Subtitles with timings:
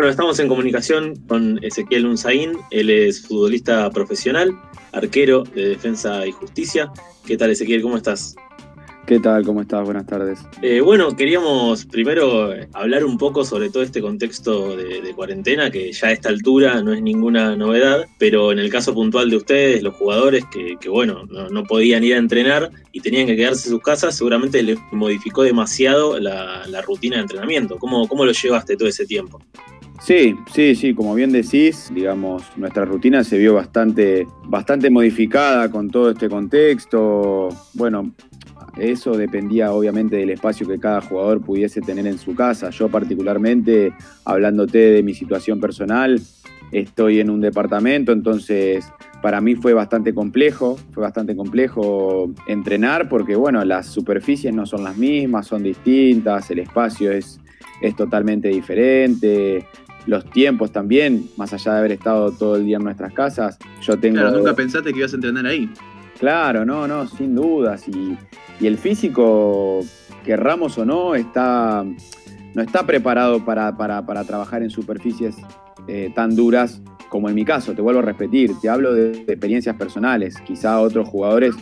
[0.00, 4.50] Bueno, estamos en comunicación con Ezequiel Unzaín, él es futbolista profesional,
[4.92, 6.90] arquero de Defensa y Justicia.
[7.26, 7.82] ¿Qué tal Ezequiel?
[7.82, 8.34] ¿Cómo estás?
[9.06, 9.44] ¿Qué tal?
[9.44, 9.84] ¿Cómo estás?
[9.84, 10.38] Buenas tardes.
[10.62, 16.06] Eh, bueno, queríamos primero hablar un poco sobre todo este contexto de, cuarentena, que ya
[16.08, 19.96] a esta altura no es ninguna novedad, pero en el caso puntual de ustedes, los
[19.96, 24.16] jugadores que, bueno, no, podían ir a entrenar y tenían que quedarse en sus casas,
[24.16, 27.76] seguramente les modificó demasiado la, rutina de entrenamiento.
[27.76, 29.42] ¿Cómo, ¿Cómo lo llevaste todo ese tiempo?
[30.00, 35.90] Sí, sí, sí, como bien decís, digamos, nuestra rutina se vio bastante, bastante modificada con
[35.90, 37.50] todo este contexto.
[37.74, 38.10] Bueno,
[38.78, 42.70] eso dependía obviamente del espacio que cada jugador pudiese tener en su casa.
[42.70, 43.92] Yo particularmente,
[44.24, 46.18] hablándote de mi situación personal,
[46.72, 48.90] estoy en un departamento, entonces
[49.20, 54.84] para mí fue bastante complejo, fue bastante complejo entrenar porque bueno, las superficies no son
[54.84, 57.38] las mismas, son distintas, el espacio es,
[57.82, 59.66] es totalmente diferente,
[60.06, 63.98] los tiempos también, más allá de haber estado todo el día en nuestras casas, yo
[63.98, 64.20] tengo...
[64.20, 65.70] Claro, nunca pensaste que ibas a entrenar ahí.
[66.20, 67.88] Claro, no, no, sin dudas.
[67.88, 68.16] Y,
[68.64, 69.80] el físico,
[70.22, 71.82] querramos o no, está,
[72.54, 73.74] no está preparado para,
[74.26, 75.36] trabajar en superficies
[75.88, 77.72] eh, tan duras como en mi caso.
[77.72, 80.36] Te vuelvo a repetir, te hablo de, experiencias personales.
[80.42, 81.54] Quizá otros jugadores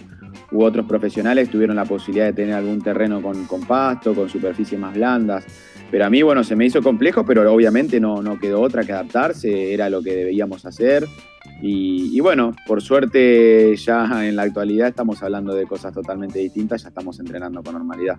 [0.51, 4.81] u otros profesionales tuvieron la posibilidad de tener algún terreno con, con pasto, con superficies
[4.81, 5.45] más blandas.
[5.91, 8.93] Pero a mí, bueno, se me hizo complejo, pero obviamente no, no quedó otra que
[8.93, 11.07] adaptarse, era lo que debíamos hacer.
[11.61, 16.89] Y, bueno, por suerte ya en la actualidad estamos hablando de cosas totalmente distintas, ya
[16.89, 18.17] estamos entrenando con normalidad.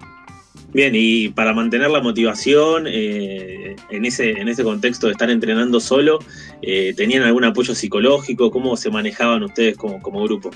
[0.73, 5.80] Bien, y para mantener la motivación eh, en, ese, en ese contexto de estar entrenando
[5.80, 6.20] solo,
[6.61, 8.52] eh, ¿tenían algún apoyo psicológico?
[8.52, 10.52] ¿Cómo se manejaban ustedes como, como grupo?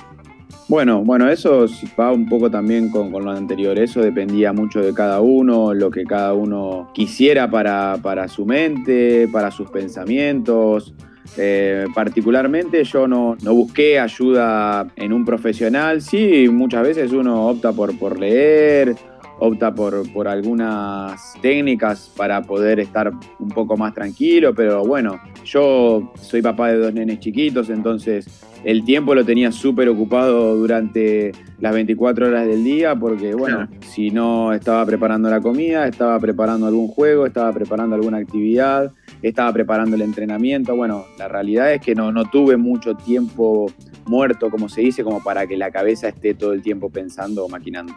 [0.68, 1.66] Bueno, bueno, eso
[2.00, 3.78] va un poco también con, lo anterior.
[3.78, 9.28] Eso dependía mucho de cada uno, lo que cada uno quisiera para, para su mente,
[9.32, 10.94] para sus pensamientos.
[11.38, 17.98] Eh, particularmente yo no, busqué ayuda en un profesional, sí, muchas veces uno opta por,
[17.98, 18.96] por leer,
[19.44, 26.14] opta por, por algunas técnicas para poder estar un poco más tranquilo, pero bueno, yo
[26.16, 28.26] soy papá de dos nenes chiquitos, entonces
[28.64, 34.12] el tiempo lo tenía súper ocupado durante las 24 horas del día, porque bueno, si
[34.12, 39.98] no estaba preparando la comida, estaba preparando algún juego, estaba preparando alguna actividad, estaba preparando
[39.98, 40.74] el entrenamiento.
[40.78, 43.70] Bueno, la realidad es que no, no tuve mucho tiempo
[44.06, 47.50] muerto, como se dice, como para que la cabeza esté todo el tiempo pensando o
[47.50, 47.94] maquinando.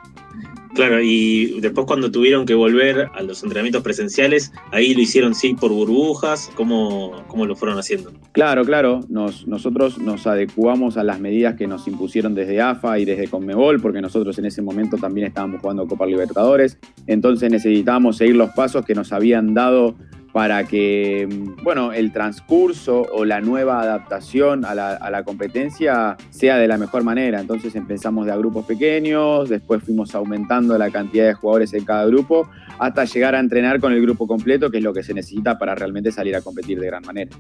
[0.76, 5.54] Claro, y después cuando tuvieron que volver a los entrenamientos presenciales, ahí lo hicieron sí
[5.54, 8.12] por burbujas, ¿cómo, cómo lo fueron haciendo?
[8.32, 13.06] Claro, claro, nos, nosotros nos adecuamos a las medidas que nos impusieron desde AFA y
[13.06, 18.36] desde Conmebol, porque nosotros en ese momento también estábamos jugando Copa Libertadores, entonces necesitábamos seguir
[18.36, 19.96] los pasos que nos habían dado
[20.36, 21.26] para que,
[21.62, 27.40] bueno, el transcurso o la nueva adaptación a la, competencia sea de la mejor manera.
[27.40, 32.04] Entonces empezamos de a grupos pequeños, después fuimos aumentando la cantidad de jugadores en cada
[32.04, 35.56] grupo, hasta llegar a entrenar con el grupo completo, que es lo que se necesita
[35.56, 37.30] para realmente salir a competir de gran manera.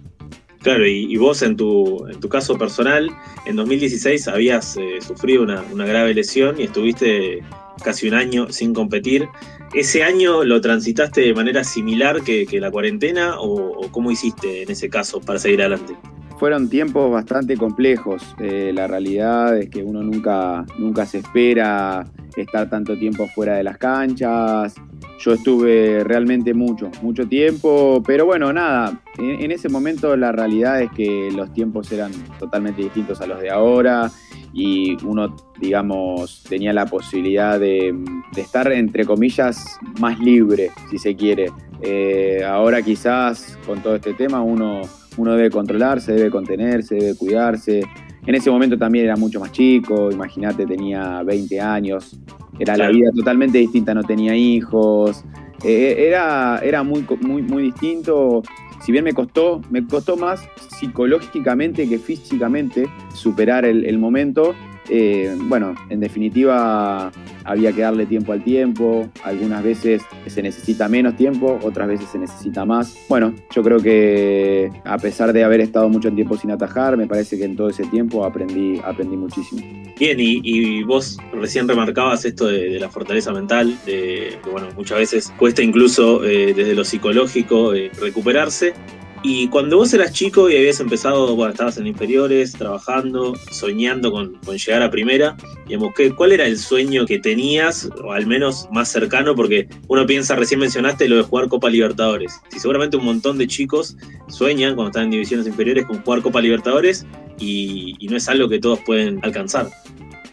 [0.62, 3.10] Claro, y, vos en tu, en tu caso personal,
[3.44, 7.42] en 2016 habías eh, sufrido una, una grave lesión y estuviste
[7.84, 9.28] casi un año sin competir.
[9.74, 14.88] ¿Ese año lo transitaste de manera similar que, la cuarentena o, cómo hiciste en ese
[14.88, 15.94] caso para seguir adelante?
[16.38, 18.22] Fueron tiempos bastante complejos.
[18.38, 22.04] Eh, la realidad es que uno nunca, nunca se espera
[22.36, 24.74] estar tanto tiempo fuera de las canchas.
[25.18, 30.90] Yo estuve realmente mucho, mucho tiempo, pero bueno, nada, en, ese momento la realidad es
[30.90, 34.10] que los tiempos eran totalmente distintos a los de ahora
[34.52, 37.94] y uno, digamos, tenía la posibilidad de,
[38.36, 41.50] estar, entre comillas, más libre, si se quiere.
[41.82, 44.82] Eh, ahora quizás con todo este tema uno,
[45.18, 47.82] uno debe controlarse, debe contenerse, debe cuidarse.
[48.26, 52.18] En ese momento también era mucho más chico, imagínate, tenía 20 años,
[52.58, 55.22] era la vida totalmente distinta, no tenía hijos,
[55.64, 58.42] eh, era, era muy, muy, muy distinto.
[58.86, 60.48] Si bien me costó, me costó más
[60.78, 64.54] psicológicamente que físicamente superar el momento,
[64.88, 67.10] eh, bueno, en definitiva
[67.44, 72.18] había que darle tiempo al tiempo, algunas veces se necesita menos tiempo, otras veces se
[72.18, 72.96] necesita más.
[73.08, 77.36] Bueno, yo creo que a pesar de haber estado mucho tiempo sin atajar, me parece
[77.36, 79.62] que en todo ese tiempo aprendí, aprendí muchísimo.
[79.98, 85.32] Bien, y, vos recién remarcabas esto de, la fortaleza mental, de que bueno, muchas veces
[85.38, 88.74] cuesta incluso eh, desde lo psicológico eh, recuperarse.
[89.28, 94.40] Y cuando vos eras chico y habías empezado, bueno, estabas en inferiores, trabajando, soñando con,
[94.56, 95.36] llegar a primera,
[95.66, 99.34] digamos, ¿qué, ¿cuál era el sueño que tenías, o al menos más cercano?
[99.34, 102.40] Porque uno piensa, recién mencionaste lo de jugar Copa Libertadores.
[102.52, 103.96] Si seguramente un montón de chicos
[104.28, 107.04] sueñan cuando están en divisiones inferiores con jugar Copa Libertadores
[107.40, 109.68] y, y no es algo que todos pueden alcanzar.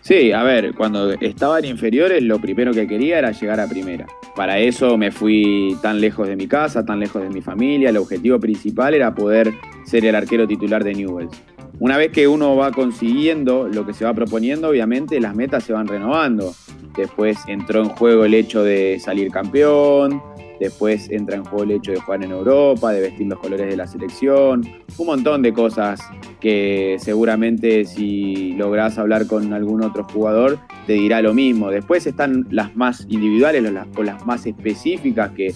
[0.04, 4.06] Sí, a ver, cuando estaba en inferiores lo primero que quería era llegar a primera.
[4.36, 7.90] Para eso me fui tan lejos de mi casa, tan lejos de mi familia.
[7.90, 9.54] El objetivo principal era poder
[9.86, 11.42] ser el arquero titular de Newells.
[11.80, 15.72] Una vez que uno va consiguiendo lo que se va proponiendo, obviamente las metas se
[15.72, 16.54] van renovando.
[16.98, 20.22] Después entró en juego el hecho de salir campeón,
[20.63, 23.75] Después entra en juego el hecho de jugar en Europa, de vestir los colores de
[23.75, 24.65] la selección,
[24.98, 26.00] un montón de cosas
[26.39, 31.69] que seguramente si lográs hablar con algún otro jugador te dirá lo mismo.
[31.69, 33.62] Después están las más individuales
[33.94, 35.54] o las más específicas que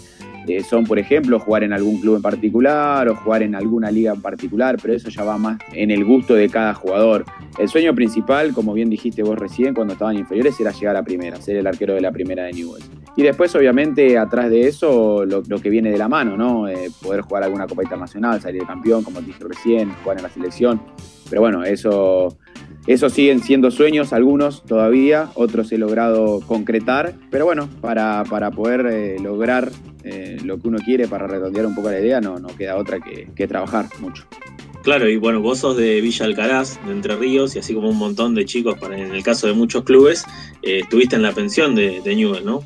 [0.68, 4.22] son, por ejemplo, jugar en algún club en particular o jugar en alguna liga en
[4.22, 7.26] particular, pero eso ya va más en el gusto de cada jugador.
[7.58, 11.38] El sueño principal, como bien dijiste vos recién, cuando estaban inferiores, era llegar a primera,
[11.38, 12.90] ser el arquero de la primera de Newell's.
[13.16, 16.68] Y después, obviamente, atrás de eso, lo, que viene de la mano, ¿no?
[16.68, 20.82] Eh, poder jugar alguna Copa Internacional, salir campeón, como dije recién, jugar en la selección.
[21.30, 22.38] Pero bueno, eso
[22.88, 28.88] eso siguen siendo sueños algunos todavía, otros he logrado concretar, pero bueno, para, para poder
[28.90, 29.70] eh, lograr
[30.06, 33.00] eh, lo que uno quiere, para redondear un poco la idea, no, no queda otra
[33.00, 34.26] que, trabajar mucho.
[34.84, 37.98] Claro, y bueno, vos sos de Villa Alcaraz, de Entre Ríos, y así como un
[37.98, 40.24] montón de chicos, para, en el caso de muchos clubes,
[40.62, 42.64] eh, estuviste en la pensión de, de Newell, ¿no?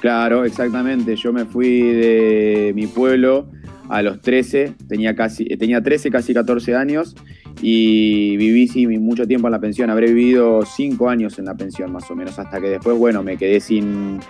[0.00, 1.16] Claro, exactamente.
[1.16, 3.46] Yo me fui de mi pueblo
[3.88, 7.14] a los 13, tenía, casi, tenía 13, casi 14 años,
[7.62, 9.90] y viví sí, mucho tiempo en la pensión.
[9.90, 13.36] Habré vivido 5 años en la pensión más o menos, hasta que después, bueno, me
[13.36, 14.20] quedé sin,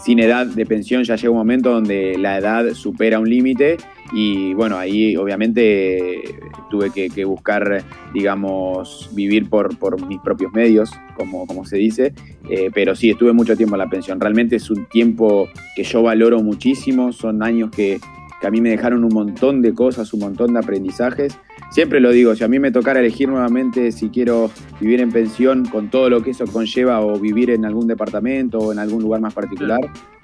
[0.00, 1.04] sin edad de pensión.
[1.04, 3.76] Ya llega un momento donde la edad supera un límite
[4.12, 6.22] y bueno, ahí obviamente
[6.70, 7.82] tuve que, buscar,
[8.12, 12.14] digamos, vivir por, por, mis propios medios, como, como se dice,
[12.50, 14.20] eh, pero sí, estuve mucho tiempo en la pensión.
[14.20, 18.00] Realmente es un tiempo que yo valoro muchísimo, son años que,
[18.42, 21.38] que a mí me dejaron un montón de cosas, un montón de aprendizajes
[21.72, 25.64] siempre lo digo, si a mí me tocara elegir nuevamente si quiero vivir en pensión
[25.64, 29.20] con todo lo que eso conlleva o vivir en algún departamento o en algún lugar
[29.20, 29.80] más particular,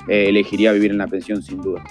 [0.09, 1.83] eh, elegiría vivir en la pensión sin duda.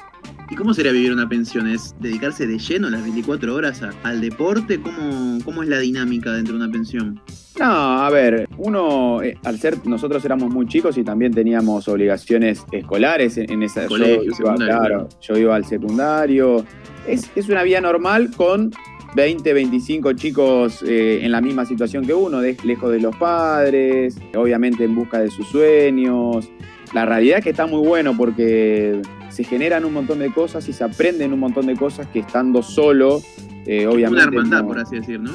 [0.49, 1.67] ¿Y cómo sería vivir una pensión?
[1.67, 4.79] ¿Es dedicarse de lleno las 24 horas al deporte?
[4.79, 7.21] ¿Cómo, ¿Cómo es la dinámica dentro de una pensión?
[7.59, 12.63] No, a ver, uno, eh, al ser, nosotros éramos muy chicos y también teníamos obligaciones
[12.71, 13.87] escolares en, esa...
[13.87, 16.63] Colegio, yo, iba, claro, yo iba al secundario.
[17.07, 18.71] Es, es una vida normal con
[19.15, 24.83] 20, 25 chicos eh, en la misma situación que uno, lejos de los padres, obviamente
[24.83, 26.49] en busca de sus sueños.
[26.93, 29.01] La realidad es que está muy bueno porque
[29.37, 32.63] se generan un montón de cosas y se aprenden un montón de cosas que estando
[32.63, 33.21] solo,
[33.67, 34.29] eh, obviamente.
[34.29, 35.31] Una hermandad, por así decir, ¿no?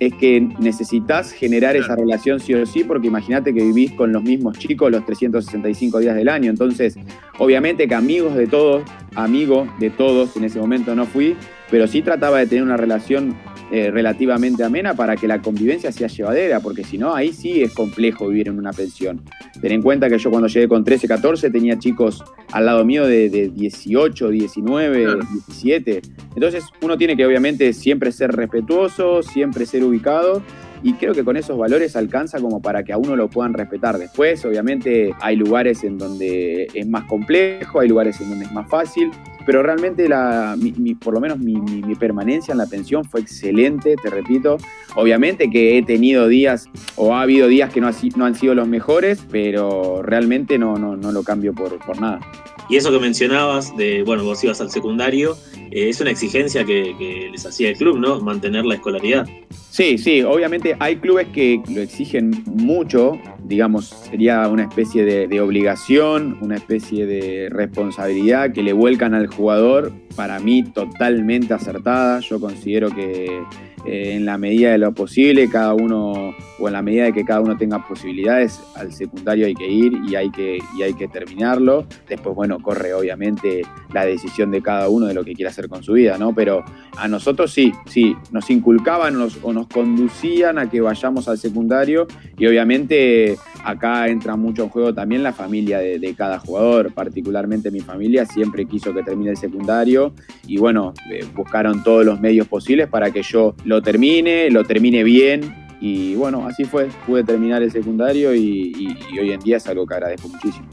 [0.00, 4.24] Es que necesitas generar esa relación sí o sí, porque imagínate que vivís con los
[4.24, 6.50] mismos chicos los 365 días del año.
[6.50, 6.96] Entonces,
[7.38, 8.82] obviamente que amigos de todos,
[9.14, 11.36] amigo de todos, en ese momento no fui,
[11.70, 13.36] pero sí trataba de tener una relación
[13.70, 17.72] eh, relativamente amena para que la convivencia sea llevadera, porque si no, ahí sí es
[17.74, 19.20] complejo vivir en una pensión.
[19.60, 23.06] Ten en cuenta que yo cuando llegué con 13, 14 tenía chicos al lado mío
[23.06, 25.16] de, de 18, 19,
[25.46, 26.02] 17.
[26.34, 30.42] Entonces uno tiene que obviamente siempre ser respetuoso, siempre ser ubicado
[30.82, 33.98] y creo que con esos valores alcanza como para que a uno lo puedan respetar.
[33.98, 38.68] Después, obviamente, hay lugares en donde es más complejo, hay lugares en donde es más
[38.68, 39.10] fácil,
[39.48, 40.58] pero realmente la,
[41.02, 41.56] por lo menos mi,
[41.98, 44.58] permanencia en la pensión fue excelente, te repito.
[44.94, 48.68] Obviamente que he tenido días o ha habido días que no, no han sido los
[48.68, 52.20] mejores, pero realmente no, no, no lo cambio por, por nada.
[52.68, 55.38] Y eso que mencionabas de, bueno, vos ibas al secundario,
[55.70, 58.20] eh, es una exigencia que, les hacía el club, ¿no?
[58.20, 59.26] Mantener la escolaridad.
[59.70, 66.36] Sí, sí, obviamente hay clubes que lo exigen mucho, digamos, sería una especie de, obligación,
[66.40, 72.90] una especie de responsabilidad que le vuelcan al jugador, para mí totalmente acertada, yo considero
[72.90, 73.42] que
[73.86, 77.24] eh, en la medida de lo posible, cada uno, o en la medida de que
[77.24, 81.08] cada uno tenga posibilidades, al secundario hay que ir y hay que, y hay que
[81.08, 81.86] terminarlo.
[82.08, 83.62] Después, bueno, corre obviamente
[83.92, 86.34] la decisión de cada uno de lo que quiere hacer con su vida, ¿no?
[86.34, 86.64] Pero
[86.96, 92.46] a nosotros sí, sí, nos inculcaban o nos conducían a que vayamos al secundario y
[92.46, 98.24] obviamente acá entra mucho en juego también la familia de, cada jugador, particularmente mi familia
[98.24, 100.12] siempre quiso que termine el secundario
[100.46, 105.04] y bueno, eh, buscaron todos los medios posibles para que yo lo termine, lo termine
[105.04, 105.68] bien.
[105.80, 109.94] Y bueno, así fue, pude terminar el secundario y, hoy en día es algo que
[109.94, 110.66] agradezco muchísimo.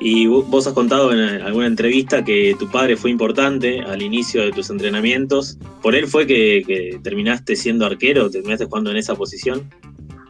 [0.00, 4.52] Y vos has contado en alguna entrevista que tu padre fue importante al inicio de
[4.52, 5.56] tus entrenamientos.
[5.82, 8.28] ¿Por él fue que, terminaste siendo arquero?
[8.28, 9.70] ¿Terminaste jugando en esa posición?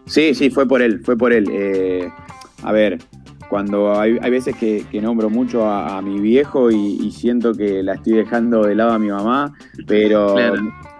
[0.07, 1.49] Sí, sí, fue por él, fue por él.
[1.51, 2.09] Eh,
[2.63, 2.99] a ver,
[3.49, 8.65] cuando hay, veces que, nombro mucho a, mi viejo y, siento que la estoy dejando
[8.65, 9.55] de lado a mi mamá,
[9.87, 10.35] pero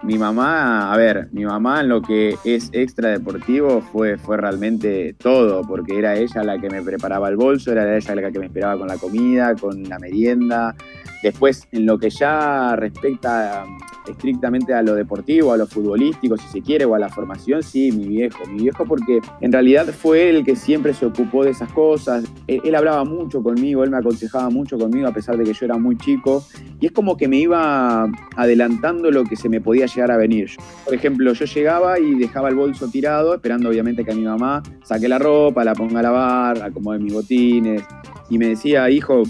[0.05, 5.15] mi mamá, a ver, mi mamá en lo que es extra deportivo fue, fue realmente
[5.17, 8.45] todo, porque era ella la que me preparaba el bolso, era ella la que me
[8.45, 10.75] esperaba con la comida, con la merienda.
[11.23, 13.65] Después, en lo que ya respecta
[14.07, 17.91] estrictamente a lo deportivo, a lo futbolístico, si se quiere, o a la formación, sí,
[17.91, 18.45] mi viejo.
[18.47, 22.25] Mi viejo porque en realidad fue él que siempre se ocupó de esas cosas.
[22.47, 25.77] Él, hablaba mucho conmigo, él me aconsejaba mucho conmigo a pesar de que yo era
[25.77, 26.45] muy chico.
[26.79, 30.51] Y es como que me iba adelantando lo que se me podía llegar a venir.
[30.83, 34.61] Por ejemplo, yo llegaba y dejaba el bolso tirado, esperando obviamente que a mi mamá
[34.83, 37.83] saque la ropa, la ponga a lavar, acomode mis botines.
[38.29, 39.23] Y me decía, hijo,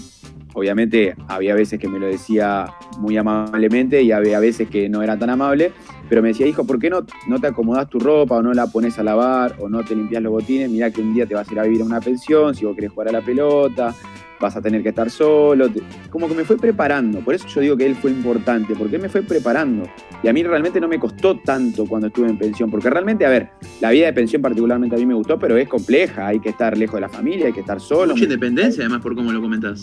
[0.56, 2.64] Obviamente había veces que me lo decía
[2.98, 5.72] muy amablemente y había veces que no era tan amable,
[6.08, 8.66] pero me decía, hijo, ¿por qué no, no te acomodas tu ropa o no la
[8.66, 10.70] pones a lavar o no te limpias los botines?
[10.70, 12.74] Mira que un día te vas a ir a vivir a una pensión, si vos
[12.74, 13.94] querés jugar a la pelota,
[14.40, 15.68] vas a tener que estar solo.
[16.10, 17.20] Como que me fue preparando.
[17.20, 19.88] Por eso yo digo que él fue importante, porque él me fue preparando.
[20.22, 23.30] Y a mí realmente no me costó tanto cuando estuve en pensión, porque realmente, a
[23.30, 23.50] ver,
[23.80, 26.26] la vida de pensión particularmente a mí me gustó, pero es compleja.
[26.26, 28.14] Hay que estar lejos de la familia, hay que estar solo.
[28.14, 29.82] Mucha independencia, además, por cómo lo comentás.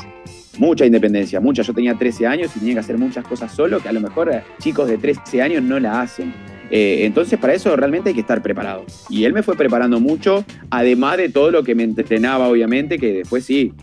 [0.57, 1.63] Mucha independencia, mucha.
[1.63, 4.31] Yo tenía 13 años y tenía que hacer muchas cosas solo que a lo mejor
[4.59, 6.33] chicos de 13 años no la hacen.
[6.75, 8.83] Eh, entonces, para eso realmente hay que estar preparado.
[9.07, 13.13] Y él me fue preparando mucho, además de todo lo que me entrenaba, obviamente, que
[13.13, 13.73] después sí,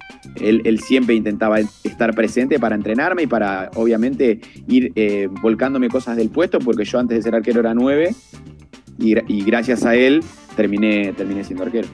[0.40, 6.30] él, siempre intentaba estar presente para entrenarme y para, obviamente, ir eh, volcándome cosas del
[6.30, 8.12] puesto, porque yo antes de ser arquero era nueve
[8.98, 10.24] y, gracias a él
[10.56, 11.86] terminé, terminé siendo arquero.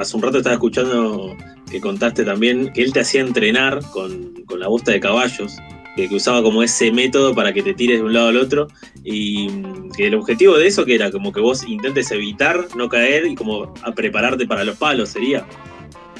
[0.00, 1.36] Hace un rato estaba escuchando
[1.70, 5.56] que contaste también que él te hacía entrenar con, con la bosta de caballos
[5.96, 8.68] que, usaba como ese método para que te tires de un lado al otro
[9.04, 9.48] y
[9.96, 13.34] que el objetivo de eso que era como que vos intentes evitar no caer y
[13.34, 15.46] como a prepararte para los palos sería.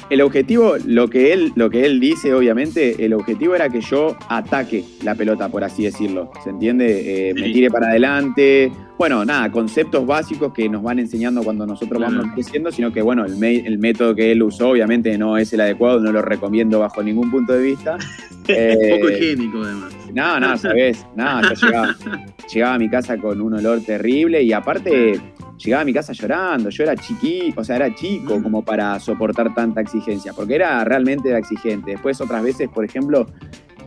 [0.09, 4.15] El objetivo, lo que él, lo que él dice, obviamente, el objetivo era que yo
[4.29, 6.31] ataque la pelota, por así decirlo.
[6.43, 7.29] ¿Se entiende?
[7.29, 8.71] Eh, me tire para adelante.
[8.97, 13.25] Bueno, nada, conceptos básicos que nos van enseñando cuando nosotros vamos creciendo, sino que, bueno,
[13.25, 17.01] el, el, método que él usó, obviamente, no es el adecuado, no lo recomiendo bajo
[17.01, 17.97] ningún punto de vista.
[18.45, 20.02] Eh, Poco higiénico, además.
[20.13, 21.95] No, no, sabes, no, yo llegaba,
[22.53, 25.19] llegaba a mi casa con un olor terrible y aparte
[25.57, 29.53] llegaba a mi casa llorando, yo era chiquito, o sea, era chico como para soportar
[29.53, 31.91] tanta exigencia, porque era realmente exigente.
[31.91, 33.27] Después otras veces, por ejemplo,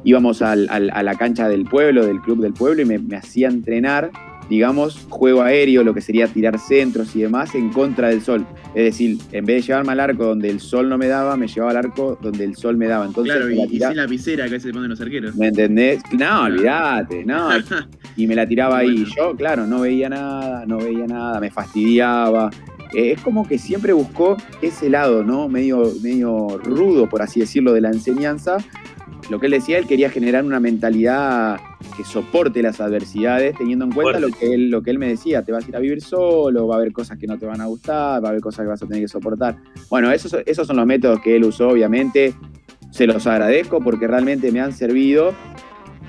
[0.05, 4.11] íbamos a la cancha del pueblo, del club del pueblo, y me, me hacía entrenar
[4.49, 8.47] digamos, juego aéreo, lo que sería tirar centros y demás, en contra del sol.
[8.75, 11.49] Es decir, en vez de llevarme al arco donde el sol no me daba, me
[11.49, 13.07] llevaba al arco donde el sol me daba.
[13.07, 15.35] Entonces, claro, y, sin la visera que se ponen los arqueros.
[15.37, 16.03] ¿Me entendés?
[16.13, 17.51] No, olvídate, no.
[18.17, 19.05] y me la tiraba ahí.
[19.17, 22.51] Yo, claro, no veía nada, no veía nada, me fastidiaba.
[22.95, 25.49] Eh, es como que siempre buscó ese lado, ¿no?
[25.49, 28.59] Medio, medio rudo, por así decirlo, de la enseñanza,
[29.29, 31.59] lo que él decía, él quería generar una mentalidad
[31.97, 35.43] que soporte las adversidades, teniendo en cuenta lo que, él, lo que él me decía,
[35.43, 37.61] te vas a ir a vivir solo, va a haber cosas que no te van
[37.61, 39.57] a gustar, va a haber cosas que vas a tener que soportar.
[39.91, 42.35] Bueno, esos, esos son los métodos que él usó, obviamente,
[42.91, 45.33] se los agradezco porque realmente me han servido.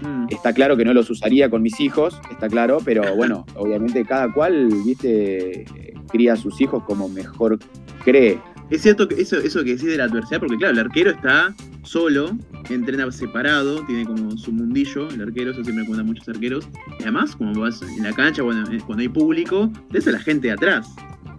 [0.01, 0.27] Mm.
[0.29, 4.31] Está claro que no los usaría con mis hijos, está claro, pero bueno, obviamente cada
[4.31, 5.65] cual, viste,
[6.07, 7.57] cría a sus hijos como mejor
[8.03, 8.39] cree.
[8.69, 11.55] Es cierto que eso, eso que decís de la adversidad, porque claro, el arquero está
[11.83, 12.37] solo,
[12.69, 16.67] entrena separado, tiene como su mundillo, el arquero, eso siempre cuentan muchos arqueros.
[16.99, 20.47] Y además, como vas en la cancha, cuando, cuando hay público, ves a la gente
[20.47, 20.93] de atrás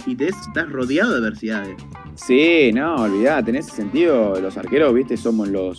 [0.06, 1.76] y te estás rodeado de adversidades.
[2.14, 5.78] Sí, no, olvidate, en ese sentido, los arqueros, viste, somos los,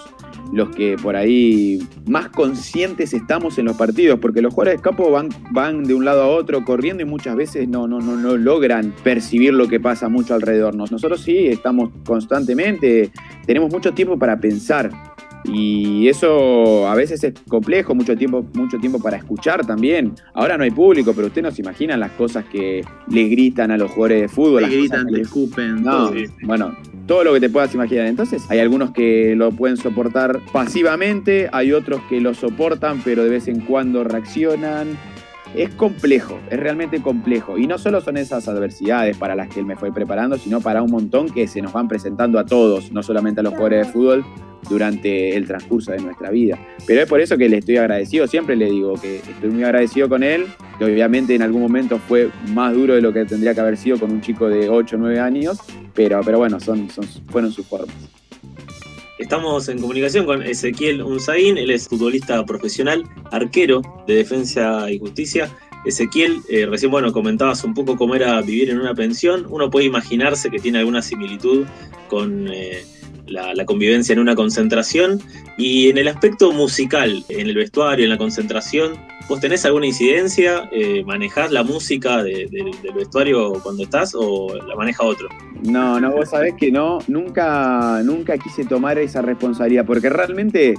[0.52, 5.12] los que por ahí más conscientes estamos en los partidos, porque los jugadores de campo
[5.12, 8.38] van, van de un lado a otro corriendo y muchas veces no, no, no, no
[8.38, 10.76] logran percibir lo que pasa mucho alrededor.
[10.76, 13.12] Nosotros sí estamos constantemente,
[13.46, 14.92] tenemos mucho tiempo para pensar
[15.46, 20.14] y eso a veces es complejo, mucho tiempo, mucho tiempo para escuchar también.
[20.34, 23.78] Ahora no hay público, pero usted no se imagina las cosas que le gritan a
[23.78, 24.64] los jugadores de fútbol.
[24.64, 25.84] Le gritan, le escupen.
[25.84, 26.12] No,
[26.44, 26.76] bueno,
[27.08, 28.08] todo lo que te puedas imaginar.
[28.08, 33.30] Entonces, hay algunos que lo pueden soportar pasivamente, hay otros que lo soportan, pero de
[33.30, 34.98] vez en cuando reaccionan.
[35.56, 37.58] Es complejo, es realmente complejo.
[37.58, 40.84] Y no solo son esas adversidades para las que él me fue preparando, sino para
[40.84, 43.94] un montón que se nos van presentando a todos, no solamente a los jugadores de
[43.94, 44.26] fútbol,
[44.68, 46.60] durante el transcurso de nuestra vida.
[46.86, 50.10] Pero es por eso que le estoy agradecido, siempre le digo que estoy muy agradecido
[50.10, 53.62] con él, que obviamente en algún momento fue más duro de lo que tendría que
[53.62, 55.60] haber sido con un chico de 8 o 9 años,
[55.94, 58.19] pero, pero bueno, son, son, fueron sus formas.
[59.20, 65.54] Estamos en comunicación con Ezequiel Unzaín, él es futbolista profesional, arquero de Defensa y Justicia.
[65.86, 69.46] Ezequiel, eh, recién bueno, comentabas un poco cómo era vivir en una pensión.
[69.50, 71.66] Uno puede imaginarse que tiene alguna similitud
[72.08, 72.86] con eh,
[73.28, 75.22] la, convivencia en una concentración.
[75.58, 78.94] Y en el aspecto musical, en el vestuario, en la concentración,
[79.30, 80.68] ¿vos tenés alguna incidencia?
[80.72, 82.50] Eh, ¿Manejás la música del
[82.96, 85.30] vestuario cuando estás o la maneja otro?
[85.64, 90.74] No, no, vos sabés que no, nunca, nunca quise tomar esa responsabilidad, porque realmente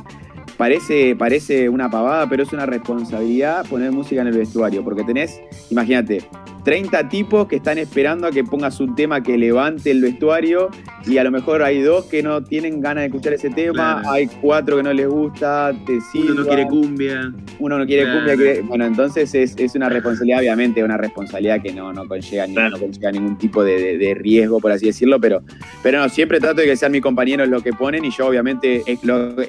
[0.57, 5.41] parece, parece una pavada, pero es una responsabilidad poner música en el vestuario, porque tenés,
[5.71, 6.25] imagínate,
[6.65, 10.71] 30 tipos que están esperando a que pongas un tema que levante el vestuario
[11.07, 14.27] y a lo mejor hay dos que no tienen ganas de escuchar ese tema, hay
[14.27, 17.33] cuatro que no les gusta, te Uno no quiere cumbia.
[17.59, 18.63] Uno no quiere cumbia.
[18.65, 24.17] bueno, entonces es, una responsabilidad, obviamente, una responsabilidad que no, no, conlleva, ningún tipo de,
[24.21, 25.43] riesgo, por así decirlo, pero,
[25.83, 28.83] pero no, siempre trato de que sean mis compañeros los que ponen y yo obviamente,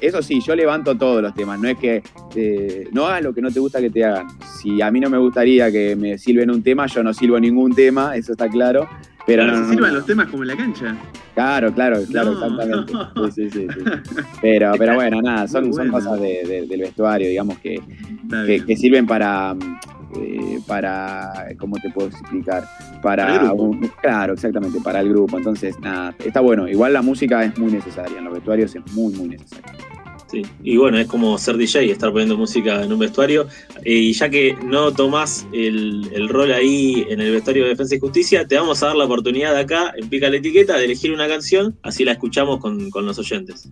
[0.00, 2.02] eso sí, yo levanto todos los temas, no es que
[2.34, 4.28] eh, no hagas lo que no te gusta que te hagan.
[4.60, 7.74] Si a mí no me gustaría que me sirven un tema, yo no sirvo ningún
[7.74, 8.88] tema, eso está claro.
[9.26, 10.96] Pero no, se sirvan los temas como en la cancha.
[11.34, 12.92] Claro, claro, claro, exactamente.
[13.32, 13.84] Sí, sí, sí,
[14.42, 17.80] Pero, pero bueno, nada, son, son cosas del vestuario, digamos, que,
[18.66, 19.54] que, sirven para,
[20.16, 22.64] eh, para, ¿cómo te puedo explicar?
[23.00, 25.38] Para, un, claro, exactamente, para el grupo.
[25.38, 26.68] Entonces, nada, está bueno.
[26.68, 29.72] Igual la música es muy necesaria, en los vestuarios es muy, muy necesaria.
[30.62, 33.46] Y bueno, es como ser DJ, estar poniendo música en un vestuario.
[33.84, 38.00] Eh, y ya que no tomás el, rol ahí en el vestuario de Defensa y
[38.00, 41.28] Justicia, te vamos a dar la oportunidad acá, en Pica la Etiqueta, de elegir una
[41.28, 43.70] canción, así la escuchamos con, los oyentes.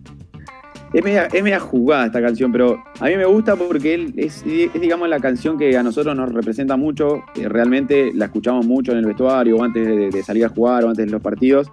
[0.93, 5.57] Es media, jugada esta canción, pero a mí me gusta porque es, digamos, la canción
[5.57, 7.23] que a nosotros nos representa mucho.
[7.35, 11.05] realmente la escuchamos mucho en el vestuario, o antes de, salir a jugar, o antes
[11.05, 11.71] de los partidos,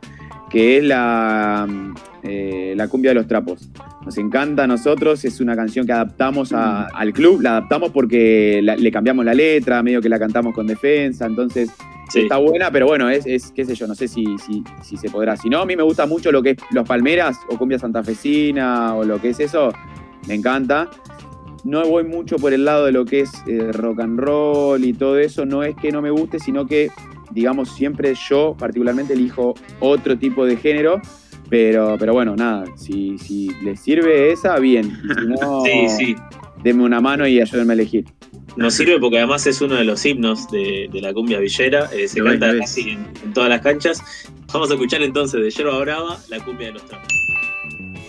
[0.51, 1.67] que es la,
[2.23, 3.69] eh, la cumbia de los trapos.
[4.05, 8.91] Nos encanta a nosotros, es una canción que adaptamos al club, la adaptamos porque le
[8.91, 11.71] cambiamos la letra, medio que la cantamos con defensa, entonces
[12.15, 13.25] está buena, pero bueno, es,
[13.55, 14.25] qué sé yo, no sé si,
[14.83, 15.37] si, se podrá.
[15.37, 18.95] Si no, a mí me gusta mucho lo que es Los Palmeras o cumbia santafesina
[18.95, 19.73] o lo que es eso,
[20.27, 20.89] me encanta.
[21.65, 24.93] No voy mucho por el lado de lo que es eh, rock and roll y
[24.93, 26.89] todo eso, no es que no me guste, sino que,
[27.31, 31.01] digamos, siempre yo particularmente elijo otro tipo de género
[31.49, 34.85] pero, pero bueno, nada, si, si les sirve esa, bien.
[34.85, 36.17] Si no, sí, sí.
[36.63, 38.05] denme una mano y ayúdenme a elegir.
[38.57, 42.23] Nos sirve porque además es uno de los himnos de, la cumbia villera, eh, se
[42.23, 44.03] canta así en, todas las canchas.
[44.53, 47.09] Vamos a escuchar entonces de Yerba Brava la cumbia de los trapos.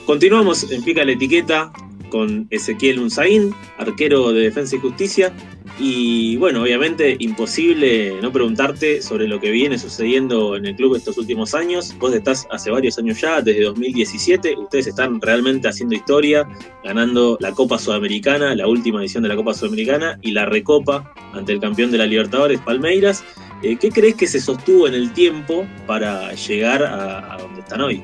[0.06, 1.72] Continuamos en Pica la Etiqueta
[2.10, 5.32] con Ezequiel Unzaín, arquero de Defensa y Justicia,
[5.80, 11.18] y bueno, obviamente imposible no preguntarte sobre lo que viene sucediendo en el club estos
[11.18, 11.96] últimos años.
[11.98, 14.58] Vos estás hace varios años ya, desde 2017.
[14.58, 16.46] Ustedes están realmente haciendo historia,
[16.84, 21.54] ganando la Copa Sudamericana, la última edición de la Copa Sudamericana y la Recopa ante
[21.54, 23.24] el campeón de la Libertadores, Palmeiras.
[23.64, 27.82] Eh, ¿Qué crees que se sostuvo en el tiempo para llegar a, a donde están
[27.82, 28.04] hoy?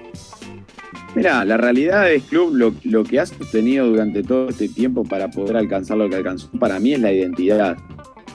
[1.16, 5.56] Mira, la realidad del club, lo, que ha sostenido durante todo este tiempo para poder
[5.56, 7.78] alcanzar lo que alcanzó, para mí es la identidad.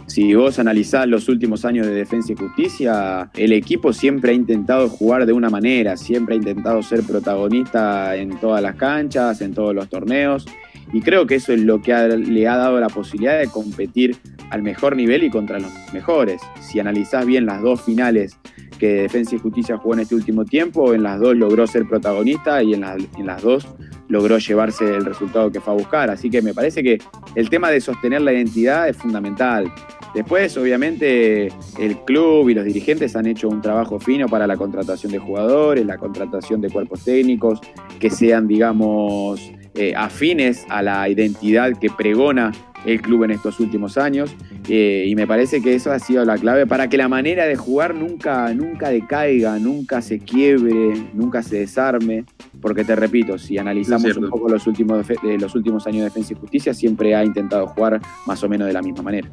[0.07, 4.89] Si vos analizás los últimos años de Defensa y Justicia, el equipo siempre ha intentado
[4.89, 9.75] jugar de una manera, siempre ha intentado ser protagonista en todas las canchas, en todos
[9.75, 10.47] los torneos,
[10.93, 14.17] y creo que eso es lo que le ha dado la posibilidad de competir
[14.49, 16.41] al mejor nivel y contra los mejores.
[16.61, 18.37] Si analizás bien las dos finales
[18.79, 22.63] que Defensa y Justicia jugó en este último tiempo, en las dos logró ser protagonista
[22.63, 23.67] y en, en las dos
[24.09, 26.11] logró llevarse el resultado que fue a buscar.
[26.11, 26.99] Así que me parece que
[27.35, 29.73] el tema de sostener la identidad es fundamental.
[30.15, 35.13] Después, obviamente, el club y los dirigentes han hecho un trabajo fino para la contratación
[35.13, 37.61] de jugadores, la contratación de cuerpos técnicos,
[38.01, 39.41] que sean, digamos,
[39.75, 42.51] eh, afines a la identidad que pregona
[42.85, 44.35] el club en estos últimos años
[44.69, 47.57] eh, y me parece que eso ha sido la clave para que la manera de
[47.57, 52.25] jugar nunca, nunca decaiga, nunca se quiebre, nunca se desarme,
[52.61, 56.37] porque te repito, si analizamos un poco los últimos, los últimos años de Defensa y
[56.37, 59.29] Justicia, siempre ha intentado jugar más o menos de la misma manera.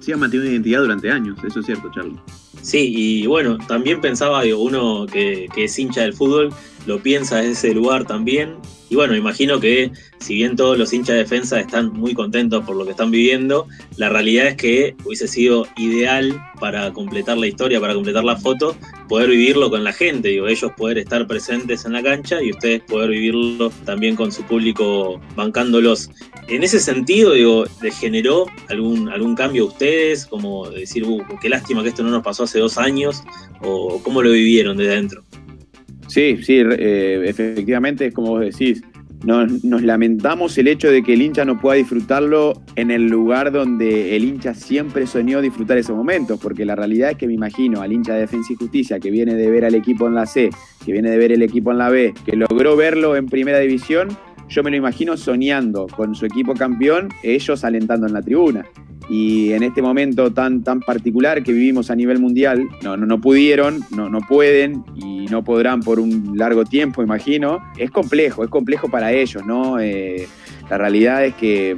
[0.00, 2.18] Sí, ha mantenido una identidad durante años, eso es cierto, Charlie.
[2.62, 6.52] Sí, y bueno, también pensaba, digo, uno que, es hincha del fútbol,
[6.86, 8.56] lo piensa desde ese lugar también,
[8.90, 12.76] y bueno, imagino que si bien todos los hinchas de defensa están muy contentos por
[12.76, 17.80] lo que están viviendo, la realidad es que hubiese sido ideal para completar la historia,
[17.80, 18.76] para completar la foto,
[19.08, 22.82] poder vivirlo con la gente, digo, ellos poder estar presentes en la cancha y ustedes
[22.82, 26.10] poder vivirlo también con su público bancándolos.
[26.48, 30.26] En ese sentido, digo, ¿les generó algún, algún cambio a ustedes?
[30.26, 33.22] Como decir, uh, qué lástima que esto no nos pasó hace dos años,
[33.62, 35.24] o cómo lo vivieron desde adentro.
[36.08, 38.82] Sí, sí, eh, efectivamente es como vos decís.
[39.24, 43.52] Nos, nos, lamentamos el hecho de que el hincha no pueda disfrutarlo en el lugar
[43.52, 47.80] donde el hincha siempre soñó disfrutar esos momentos, porque la realidad es que me imagino
[47.80, 50.50] al hincha de Defensa y Justicia que viene de ver al equipo en la C,
[50.84, 54.08] que viene de ver el equipo en la B, que logró verlo en primera división,
[54.48, 58.66] yo me lo imagino soñando con su equipo campeón, ellos alentando en la tribuna
[59.08, 63.20] y en este momento tan, tan particular que vivimos a nivel mundial, no, no, no
[63.20, 67.58] pudieron, no, no pueden y no podrán por un largo tiempo, imagino.
[67.76, 69.78] Es complejo, es complejo para ellos, ¿no?
[69.78, 70.26] Eh,
[70.70, 71.76] la realidad es que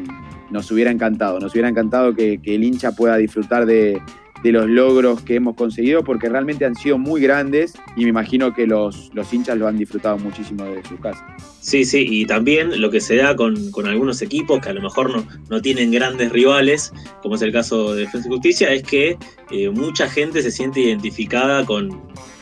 [0.51, 4.01] nos hubiera encantado, nos hubiera encantado que, que el hincha pueda disfrutar de,
[4.47, 8.55] de los logros que hemos conseguido, porque realmente han sido muy grandes y me imagino
[8.55, 11.27] que los, los hinchas lo han disfrutado muchísimo de su casa.
[11.61, 14.83] Sí, sí, y también lo que se da con, con algunos equipos que a lo
[14.83, 18.85] mejor no, no, tienen grandes rivales, como es el caso de Defensa y Justicia, es
[18.85, 19.19] que
[19.51, 21.91] eh, mucha gente se siente identificada con,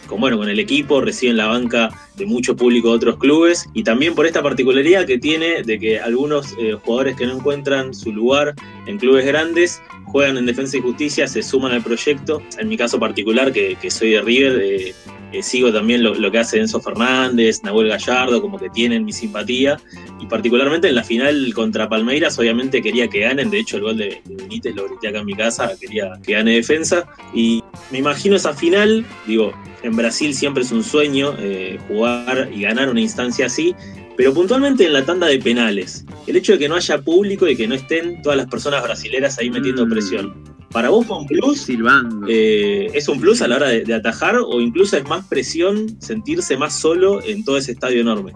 [0.07, 3.83] con, bueno, con el equipo, reciben la banca de mucho público de otros clubes y
[3.83, 8.12] también por esta particularidad que tiene de que algunos eh, jugadores que no encuentran su
[8.12, 8.55] lugar
[8.87, 9.81] en clubes grandes
[10.14, 12.40] juegan en Defensa y Justicia, se suman al proyecto.
[12.57, 14.94] En mi caso particular, que, soy de River, eh,
[15.33, 19.12] eh, sigo también lo, lo, que hace Enzo Fernández, Nahuel Gallardo, como que tienen mi
[19.12, 19.77] simpatía.
[20.20, 23.50] Y particularmente en la final contra Palmeiras, obviamente quería que ganen.
[23.50, 26.35] De hecho, el gol de, de Benítez lo grité acá en mi casa, quería que
[26.35, 27.09] gane defensa.
[27.35, 32.62] Y me imagino esa final, digo, en Brasil siempre es un sueño eh, jugar y
[32.62, 33.74] ganar una instancia así.
[34.16, 37.57] Pero puntualmente en la tanda de penales, el hecho de que no haya público y
[37.57, 39.90] que no estén todas las personas brasileras ahí metiendo mm.
[39.90, 41.62] presión, ¿para vos fue un plus?
[41.62, 42.27] Silbando.
[42.29, 46.00] Eh, ¿Es un plus a la hora de, de, atajar o incluso es más presión
[46.00, 48.33] sentirse más solo en todo ese estadio enorme?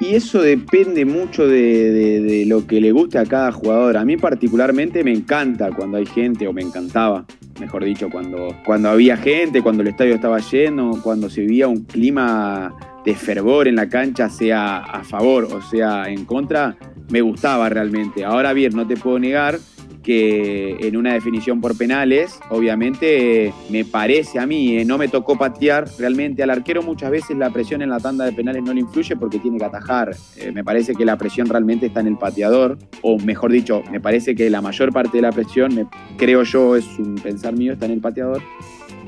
[0.00, 3.98] Y eso depende mucho de, de, de lo que le guste a cada jugador.
[3.98, 7.26] A mí particularmente me encanta cuando hay gente, o me encantaba,
[7.60, 11.84] mejor dicho, cuando, cuando había gente, cuando el estadio estaba lleno, cuando se vivía un
[11.84, 12.74] clima
[13.04, 16.76] de fervor en la cancha, sea a favor o sea en contra,
[17.10, 18.24] me gustaba realmente.
[18.24, 19.58] Ahora bien, no te puedo negar
[20.02, 25.36] que en una definición por penales, obviamente me parece a mí, eh, no me tocó
[25.36, 28.80] patear realmente al arquero, muchas veces la presión en la tanda de penales no le
[28.80, 30.16] influye porque tiene que atajar.
[30.36, 34.00] Eh, me parece que la presión realmente está en el pateador, o mejor dicho, me
[34.00, 35.86] parece que la mayor parte de la presión, me,
[36.16, 38.42] creo yo, es un pensar mío, está en el pateador.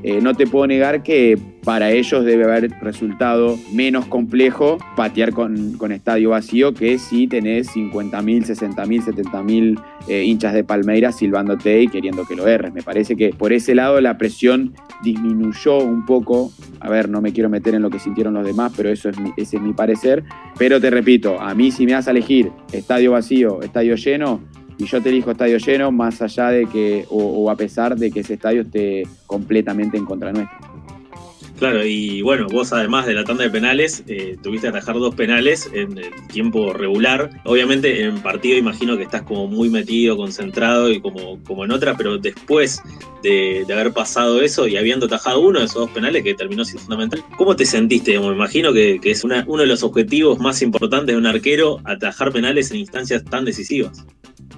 [0.03, 5.75] Eh, no te puedo negar que para ellos debe haber resultado menos complejo patear con,
[5.75, 11.89] con estadio vacío que si tenés 50.000, 60.000, 70.000 eh, hinchas de Palmeiras silbándote y
[11.89, 12.73] queriendo que lo erres.
[12.73, 16.53] Me parece que por ese lado la presión disminuyó un poco.
[16.81, 19.19] A ver, no me quiero meter en lo que sintieron los demás, pero eso es
[19.21, 20.25] mi, ese es mi parecer.
[20.59, 24.41] Pero te repito, a mí si me vas a elegir estadio vacío, estadio lleno,
[24.83, 28.21] y yo te elijo estadio lleno, más allá de que, o, a pesar de que
[28.21, 30.59] ese estadio esté completamente en contra nuestra.
[31.63, 35.15] Claro, y bueno, vos además de la tanda de penales, eh, tuviste que atajar dos
[35.15, 37.31] penales en el tiempo regular.
[37.45, 41.97] Obviamente en partido imagino que estás como muy metido, concentrado y como, como en otra,
[41.97, 42.83] pero después
[43.23, 46.83] de, haber pasado eso y habiendo atajado uno de esos dos penales que terminó siendo
[46.83, 48.19] fundamental, ¿cómo te sentiste?
[48.19, 52.73] Me imagino que, es uno de los objetivos más importantes de un arquero, atajar penales
[52.73, 54.05] en instancias tan decisivas.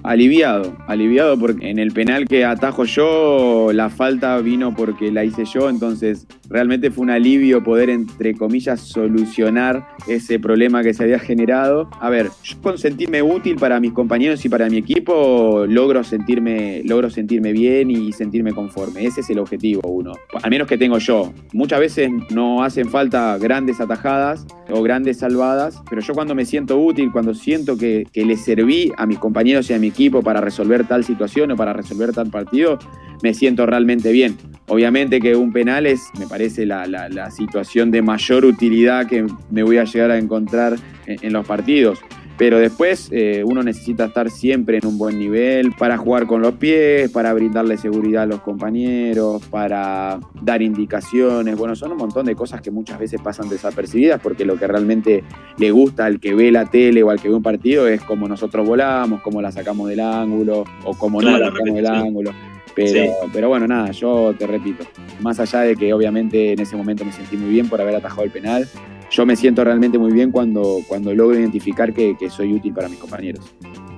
[0.05, 5.45] Aliviado, aliviado porque en el penal que atajo yo, la falta vino porque la hice
[5.45, 11.19] yo, entonces realmente fue un alivio poder, entre comillas, solucionar ese problema que se había
[11.19, 11.89] generado.
[11.99, 16.81] A ver, yo con sentirme útil para mis compañeros y para mi equipo, logro sentirme,
[16.85, 19.05] logro sentirme bien y sentirme conforme.
[19.05, 21.33] Ese es el objetivo uno, al menos que tengo yo.
[21.51, 26.79] Muchas veces no hacen falta grandes atajadas o grandes salvadas, pero yo cuando me siento
[26.79, 30.39] útil, cuando siento que, que le serví a mis compañeros y a mi equipo para
[30.39, 32.79] resolver tal situación o para resolver tal partido,
[33.23, 34.37] me siento realmente bien.
[34.67, 39.25] Obviamente que un penal es, me parece, la, la, la situación de mayor utilidad que
[39.51, 40.75] me voy a llegar a encontrar
[41.05, 41.99] en, en los partidos
[42.37, 46.55] pero después eh, uno necesita estar siempre en un buen nivel para jugar con los
[46.55, 51.55] pies, para brindarle seguridad a los compañeros, para dar indicaciones.
[51.55, 55.23] Bueno, son un montón de cosas que muchas veces pasan desapercibidas porque lo que realmente
[55.57, 58.27] le gusta al que ve la tele o al que ve un partido es cómo
[58.27, 62.31] nosotros volamos, cómo la sacamos del ángulo o cómo claro, no la sacamos del ángulo.
[62.75, 63.09] Pero, sí.
[63.31, 64.83] pero bueno, nada, yo te repito,
[65.21, 68.23] más allá de que obviamente en ese momento me sentí muy bien por haber atajado
[68.23, 68.67] el penal,
[69.09, 72.89] yo me siento realmente muy bien cuando, cuando logro identificar que, que, soy útil para
[72.89, 73.45] mis compañeros.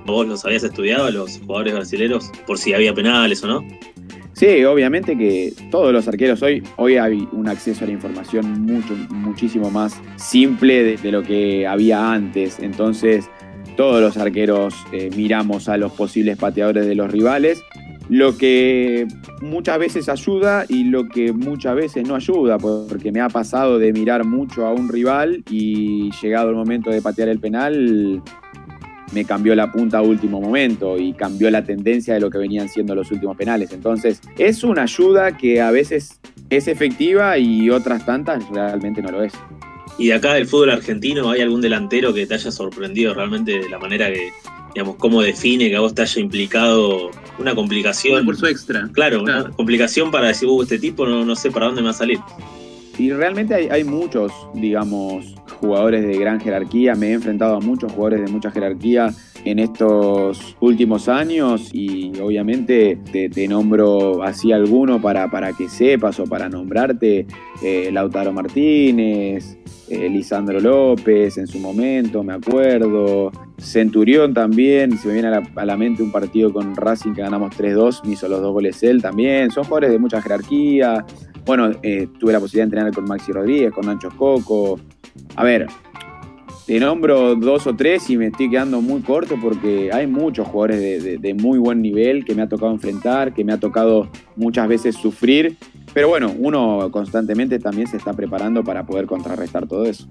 [0.06, 3.64] ¿Vos los habías estudiado a los jugadores brasileños por si había penales o no?
[4.32, 8.94] Sí, obviamente que todos los arqueros hoy, hoy hay un acceso a la información mucho,
[9.10, 12.60] muchísimo más simple de, de lo que había antes.
[12.60, 13.28] Entonces,
[13.76, 17.62] todos los arqueros eh, miramos a los posibles pateadores de los rivales
[18.08, 19.06] lo que
[19.42, 23.92] muchas veces ayuda y lo que muchas veces no ayuda, porque me ha pasado de
[23.92, 28.22] mirar mucho a un rival y llegado el momento de patear el penal,
[29.12, 32.68] me cambió la punta a último momento y cambió la tendencia de lo que venían
[32.68, 33.72] siendo los últimos penales.
[33.72, 39.22] Entonces, es una ayuda que a veces es efectiva y otras tantas realmente no lo
[39.22, 39.32] es.
[39.98, 43.68] ¿Y de acá del fútbol argentino hay algún delantero que te haya sorprendido realmente de
[43.68, 44.30] la manera que,
[44.74, 48.24] digamos, cómo define que a vos te haya implicado una complicación?
[48.24, 48.88] Por su extra.
[48.92, 51.90] Claro, una complicación para decir, uh, este tipo no, no sé para dónde me va
[51.92, 52.18] a salir.
[52.98, 57.92] Y realmente hay, hay muchos, digamos, jugadores de gran jerarquía, me he enfrentado a muchos
[57.92, 59.12] jugadores de mucha jerarquía
[59.44, 66.24] en estos últimos años y obviamente te, nombro así alguno para, para que sepas o
[66.24, 67.26] para nombrarte,
[67.62, 75.14] eh, Lautaro Martínez, eh, Lisandro López en su momento, me acuerdo, Centurión también, se me
[75.14, 78.52] viene a la, mente un partido con Racing que ganamos 3-2, me hizo los dos
[78.52, 81.04] goles él también, son jugadores de mucha jerarquía,
[81.44, 84.78] bueno, eh, tuve la posibilidad de entrenar con Maxi Rodríguez, con Nacho Coco,
[85.34, 85.66] a ver,
[86.68, 91.02] te nombro dos o tres y me estoy quedando muy corto porque hay muchos jugadores
[91.02, 94.94] de, muy buen nivel que me ha tocado enfrentar, que me ha tocado muchas veces
[94.94, 95.56] sufrir,
[95.94, 100.06] pero bueno, uno constantemente también se está preparando para poder contrarrestar todo eso.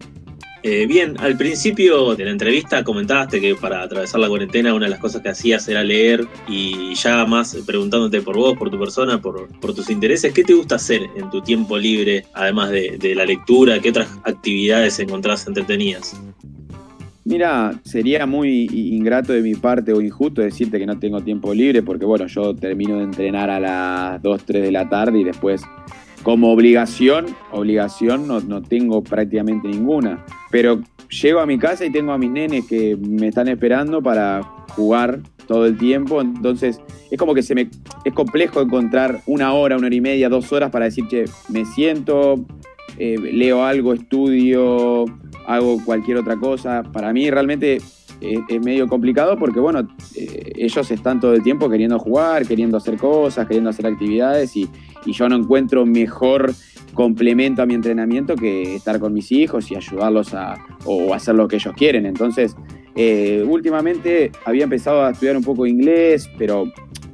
[0.63, 4.91] Eh, bien, al principio de la entrevista comentaste que para atravesar la cuarentena una de
[4.91, 9.21] las cosas que hacías era leer y ya más preguntándote por vos, por tu persona,
[9.21, 13.79] por, tus intereses, ¿qué te gusta hacer en tu tiempo libre, además de, la lectura?
[13.79, 16.19] ¿Qué otras actividades encontrás entretenidas?
[17.23, 21.83] Mira, sería muy ingrato de mi parte o injusto decirte que no tengo tiempo libre
[21.83, 25.61] porque bueno, yo termino de entrenar a las 2, 3 de la tarde y después
[26.23, 30.25] como obligación, obligación no, no tengo prácticamente ninguna.
[30.51, 34.41] Pero llego a mi casa y tengo a mis nenes que me están esperando para
[34.69, 36.21] jugar todo el tiempo.
[36.21, 37.69] Entonces es como que se me
[38.03, 41.65] es complejo encontrar una hora, una hora y media, dos horas para decir que me
[41.65, 42.45] siento,
[42.97, 45.05] eh, leo algo, estudio,
[45.45, 46.83] hago cualquier otra cosa.
[46.83, 47.77] Para mí realmente
[48.21, 52.97] es, medio complicado porque, bueno, eh, ellos están todo el tiempo queriendo jugar, queriendo hacer
[52.97, 54.69] cosas, queriendo hacer actividades y,
[55.05, 56.53] yo no encuentro mejor
[56.93, 61.47] complemento a mi entrenamiento que estar con mis hijos y ayudarlos a o hacer lo
[61.47, 62.05] que ellos quieren.
[62.05, 62.55] Entonces,
[62.95, 66.65] eh, últimamente había empezado a estudiar un poco inglés, pero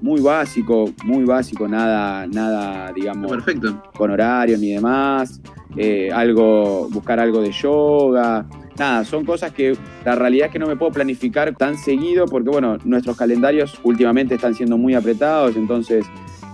[0.01, 3.83] muy básico, muy básico, nada, nada, digamos, Perfecto.
[3.97, 5.41] con horarios ni demás.
[5.75, 8.45] Eh, algo, buscar algo de yoga.
[8.77, 12.49] Nada, son cosas que la realidad es que no me puedo planificar tan seguido porque,
[12.49, 16.05] bueno, nuestros calendarios últimamente están siendo muy apretados, entonces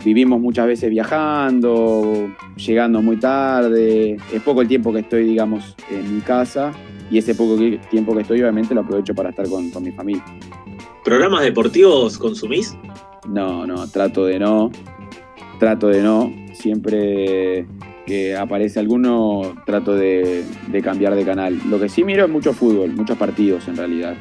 [0.03, 4.17] vivimos muchas veces viajando, llegando muy tarde.
[4.33, 6.71] Es poco el tiempo que estoy, digamos, en mi casa
[7.12, 7.57] y ese poco
[7.89, 10.23] tiempo que estoy, obviamente, lo aprovecho para estar con, con mi familia.
[11.03, 12.75] ¿Programas deportivos consumís?
[13.27, 14.71] No, no, trato de no.
[15.59, 16.31] Trato de no.
[16.53, 17.65] Siempre
[18.09, 20.43] que aparece alguno, trato de,
[20.83, 21.59] cambiar de canal.
[21.69, 24.15] Lo que sí miro es mucho fútbol, muchos partidos en realidad.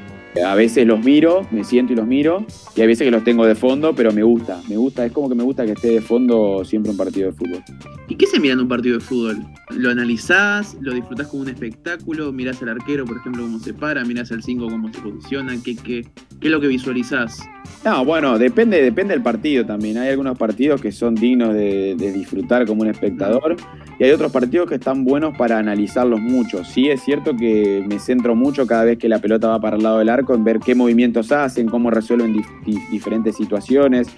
[0.45, 2.47] A veces los miro, me siento y los miro,
[2.77, 5.29] y hay veces que los tengo de fondo, pero me gusta, me gusta, es como
[5.29, 7.63] que me gusta que esté de fondo siempre un partido de fútbol.
[8.09, 9.45] ¿Y qué se mira en un partido de fútbol?
[9.71, 10.77] ¿Lo analizás?
[10.81, 12.33] ¿Lo disfrutás como un espectáculo?
[12.33, 14.05] ¿Mirás al arquero, por ejemplo, cómo se para?
[14.05, 15.55] ¿Mirás al 5 cómo se posiciona?
[15.63, 16.07] ¿Qué, qué,
[16.41, 17.39] qué es lo que visualizás?
[17.85, 19.99] No, bueno, depende, depende del partido también.
[19.99, 23.57] Hay algunos partidos que son dignos de, disfrutar como un espectador
[23.99, 26.65] y hay otros partidos que están buenos para analizarlos mucho.
[26.65, 29.83] Sí, es cierto que me centro mucho cada vez que la pelota va para el
[29.83, 32.45] lado del arco en ver qué movimientos hacen, cómo resuelven
[32.91, 34.09] diferentes situaciones.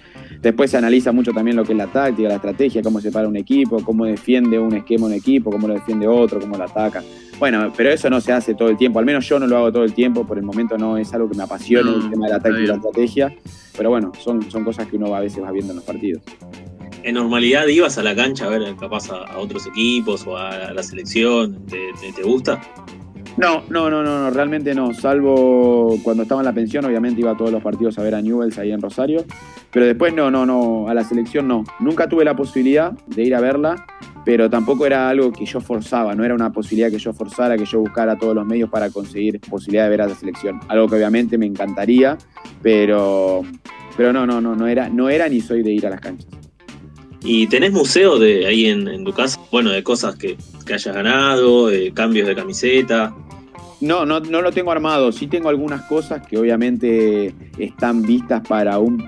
[0.41, 3.29] Después se analiza mucho también lo que es la táctica, la estrategia, cómo se para
[3.29, 7.03] un equipo, cómo defiende un esquema un equipo, cómo lo defiende otro, cómo lo ataca.
[7.39, 9.73] Bueno, pero eso no se hace todo el tiempo, al menos yo no lo hago
[9.73, 12.33] todo el tiempo, por el momento no es algo que me apasione el tema de
[12.33, 13.35] la táctica y la estrategia,
[13.77, 16.23] pero bueno, son, son cosas que uno a veces va viendo en los partidos.
[17.03, 20.83] ¿En normalidad ibas a la cancha a ver capaz a, otros equipos o a la
[20.83, 21.65] selección?
[21.67, 22.61] ¿Te, gusta?
[23.37, 24.93] No, no, no, no, no, realmente no.
[24.93, 28.21] Salvo cuando estaba en la pensión, obviamente iba a todos los partidos a ver a
[28.21, 29.25] Newells ahí en Rosario.
[29.71, 31.65] Pero después no, no, no, a la selección no.
[31.79, 33.87] Nunca tuve la posibilidad de ir a verla
[34.25, 37.65] pero tampoco era algo que yo forzaba, no era una posibilidad que yo forzara, que
[37.65, 40.61] yo buscara todos los medios para conseguir posibilidad de ver a la selección.
[40.69, 42.19] Algo que obviamente me encantaría,
[42.63, 43.43] pero,
[43.97, 46.40] pero no, no, no, no era, no era ni soy de ir a las canchas.
[47.23, 49.39] ¿Y tenés museo de ahí en, tu casa?
[49.51, 53.15] Bueno, de cosas que, que hayas ganado, de cambios de camiseta.
[53.81, 55.13] No, no, no lo tengo armado.
[55.13, 59.07] Sí tengo algunas cosas que obviamente están vistas para un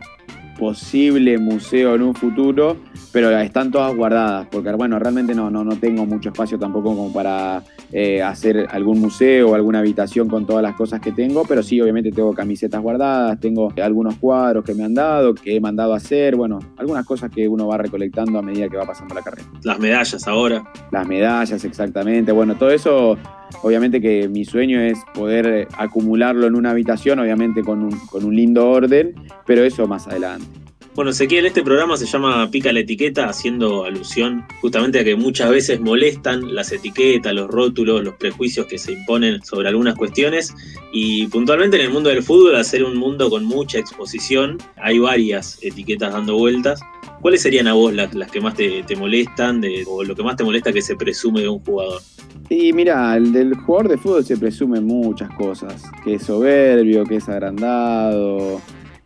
[0.62, 2.76] posible museo en un futuro,
[3.10, 7.12] pero están todas guardadas, porque bueno, realmente no, no, no tengo mucho espacio tampoco como
[7.12, 11.64] para eh, hacer algún museo o alguna habitación con todas las cosas que tengo, pero
[11.64, 15.94] sí, obviamente tengo camisetas guardadas, tengo algunos cuadros que me han dado, que he mandado
[15.94, 19.22] a hacer, bueno, algunas cosas que uno va recolectando a medida que va pasando la
[19.22, 19.48] carrera.
[19.64, 20.62] Las medallas ahora.
[20.92, 22.30] Las medallas, exactamente.
[22.30, 23.18] Bueno, todo eso,
[23.62, 28.34] obviamente que mi sueño es poder acumularlo en una habitación, obviamente con un, con un
[28.34, 29.14] lindo orden,
[29.46, 30.61] pero eso más adelante.
[30.94, 35.48] Bueno, Ezequiel, este programa se llama Pica la etiqueta, haciendo alusión justamente a que muchas
[35.48, 40.54] veces molestan las etiquetas, los rótulos, los prejuicios que se imponen sobre algunas cuestiones.
[40.92, 44.98] Y puntualmente en el mundo del fútbol, al ser un mundo con mucha exposición, hay
[44.98, 46.82] varias etiquetas dando vueltas.
[47.22, 50.74] ¿Cuáles serían a vos las, que más te, molestan o lo que más te molesta
[50.74, 52.02] que se presume de un jugador?
[52.50, 57.16] Y mira, el del jugador de fútbol se presume muchas cosas, que es soberbio, que
[57.16, 58.60] es agrandado.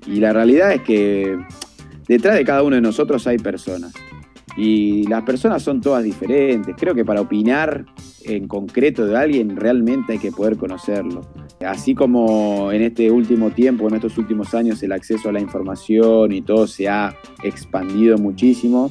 [0.05, 1.37] Y la realidad es que
[2.09, 3.93] detrás de cada uno de nosotros hay personas.
[4.57, 6.75] Y las personas son todas diferentes.
[6.79, 7.85] Creo que para opinar
[8.25, 11.21] en concreto de alguien realmente hay que poder conocerlo.
[11.61, 16.33] Así como en este último tiempo, en estos últimos años, el acceso a la información
[16.33, 18.91] y todo se ha expandido muchísimo,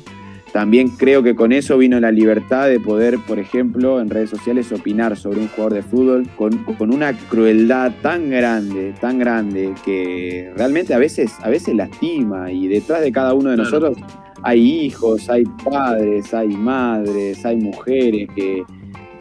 [0.55, 4.71] también creo que con eso vino la libertad de poder, por ejemplo, en redes sociales
[4.71, 10.53] opinar sobre un jugador de fútbol con, con una crueldad tan grande, tan grande, que
[10.55, 12.53] realmente a veces, a veces lastima.
[12.53, 13.97] Y detrás de cada uno de nosotros
[14.43, 18.63] hay hijos, hay padres, hay madres, hay mujeres que,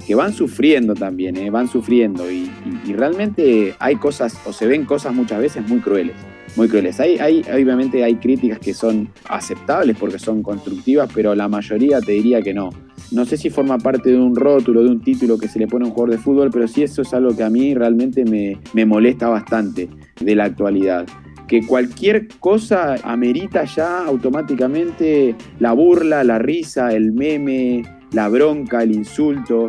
[0.07, 1.51] que van sufriendo también, ¿eh?
[1.51, 2.31] van sufriendo.
[2.31, 2.49] Y,
[2.87, 6.14] y realmente hay cosas o se ven cosas muchas veces muy crueles
[6.57, 7.01] muy crueles.
[7.01, 12.12] Hay, hay, obviamente hay críticas que son aceptables porque son constructivas, pero la mayoría te
[12.12, 12.71] diría que no.
[13.11, 15.85] No sé si forma parte de un rótulo, de un título que se le pone
[15.85, 18.59] a un jugador de fútbol, pero sí eso es algo que a mí realmente me,
[18.73, 19.88] me molesta bastante
[20.21, 21.07] de la actualidad
[21.47, 28.93] que cualquier cosa amerita ya automáticamente la burla, la risa, el meme, la bronca, el
[28.93, 29.69] insulto.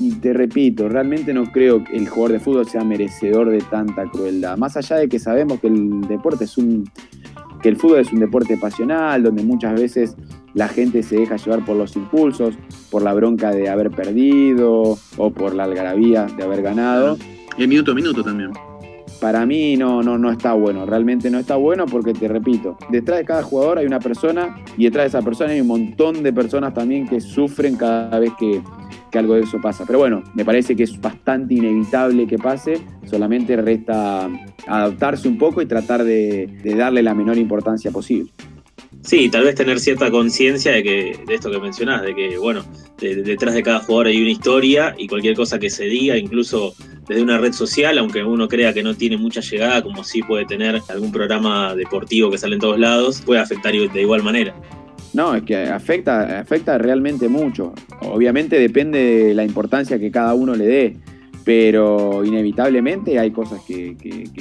[0.00, 4.06] Y te repito, realmente no creo que el jugador de fútbol sea merecedor de tanta
[4.06, 4.56] crueldad.
[4.56, 6.90] Más allá de que sabemos que el deporte es un.
[7.62, 10.16] que el fútbol es un deporte pasional, donde muchas veces
[10.54, 12.54] la gente se deja llevar por los impulsos,
[12.90, 17.18] por la bronca de haber perdido o por la algarabía de haber ganado.
[17.58, 18.52] El minuto a minuto también.
[19.20, 23.18] Para mí no, no, no está bueno, realmente no está bueno porque te repito, detrás
[23.18, 26.32] de cada jugador hay una persona y detrás de esa persona hay un montón de
[26.32, 28.62] personas también que sufren cada vez que,
[29.10, 29.84] que algo de eso pasa.
[29.86, 34.28] Pero bueno, me parece que es bastante inevitable que pase, solamente resta
[34.66, 38.30] adaptarse un poco y tratar de, darle la menor importancia posible.
[39.02, 42.62] Sí, tal vez tener cierta conciencia de que de esto que mencionás, de que bueno,
[42.98, 46.74] detrás de cada jugador hay una historia y cualquier cosa que se diga, incluso
[47.08, 50.44] desde una red social, aunque uno crea que no tiene mucha llegada, como sí puede
[50.44, 54.54] tener algún programa deportivo que sale en todos lados, puede afectar de igual manera.
[55.12, 57.72] No, es que afecta, afecta realmente mucho.
[58.02, 60.96] Obviamente depende de la importancia que cada uno le dé,
[61.44, 63.96] pero inevitablemente hay cosas que,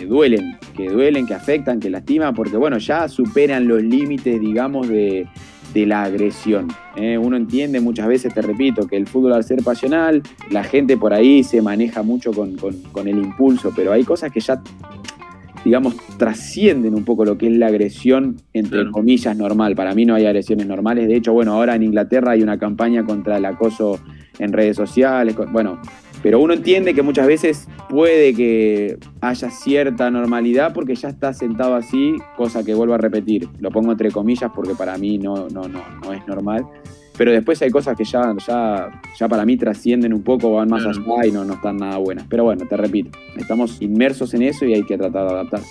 [0.07, 5.27] duelen, que duelen, que afectan, que lastiman, porque bueno, ya superan los límites, digamos, de,
[5.73, 6.67] la agresión.
[6.97, 7.17] ¿eh?
[7.17, 11.13] Uno entiende muchas veces, te repito, que el fútbol al ser pasional, la gente por
[11.13, 14.61] ahí se maneja mucho con, con el impulso, pero hay cosas que ya
[15.63, 19.75] digamos, trascienden un poco lo que es la agresión, entre comillas, normal.
[19.75, 21.07] Para mí no hay agresiones normales.
[21.07, 23.99] De hecho, bueno, ahora en Inglaterra hay una campaña contra el acoso
[24.37, 25.35] en redes sociales.
[25.51, 25.79] Bueno,
[26.21, 31.75] pero uno entiende que muchas veces puede que haya cierta normalidad porque ya está sentado
[31.75, 33.47] así, cosa que vuelvo a repetir.
[33.59, 36.65] Lo pongo entre comillas porque para mí no, no, no, no es normal
[37.19, 40.85] pero después hay cosas que ya, ya, ya para mí trascienden un poco, van más
[40.85, 42.25] allá y no, no están nada buenas.
[42.29, 45.67] Pero bueno, te repito, estamos inmersos en eso y hay que tratar de adaptarse.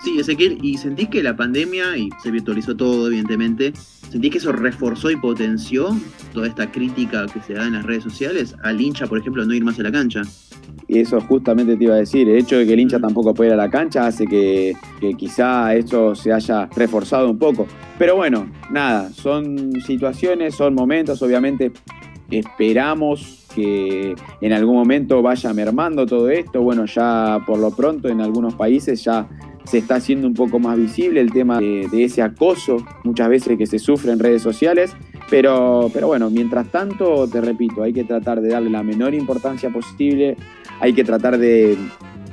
[0.00, 3.72] Sí, Ezequiel, ¿y sentís que la pandemia, y se virtualizó todo evidentemente,
[4.10, 5.96] sentís que eso reforzó y potenció
[6.32, 9.52] toda esta crítica que se da en las redes sociales al hincha, por ejemplo, no
[9.52, 10.22] ir más a la cancha?
[10.86, 13.48] Y eso justamente te iba a decir, el hecho de que el hincha tampoco pueda
[13.48, 14.74] ir a la cancha hace que,
[15.18, 17.66] quizá eso se haya reforzado un poco.
[17.98, 21.72] Pero bueno, nada, son situaciones, son momentos, obviamente
[22.30, 26.62] esperamos que en algún momento vaya mermando todo esto.
[26.62, 29.28] Bueno, ya por lo pronto en algunos países ya
[29.68, 33.66] se está haciendo un poco más visible el tema de, ese acoso muchas veces que
[33.66, 34.96] se sufre en redes sociales.
[35.30, 39.68] Pero, pero bueno, mientras tanto, te repito, hay que tratar de darle la menor importancia
[39.68, 40.36] posible
[40.80, 41.76] hay que tratar de